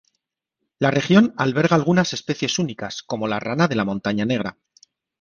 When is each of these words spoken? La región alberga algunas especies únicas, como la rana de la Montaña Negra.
La 0.79 0.89
región 0.89 1.35
alberga 1.37 1.75
algunas 1.75 2.11
especies 2.13 2.57
únicas, 2.57 3.03
como 3.03 3.27
la 3.27 3.39
rana 3.39 3.67
de 3.67 3.75
la 3.75 3.85
Montaña 3.85 4.25
Negra. 4.25 4.57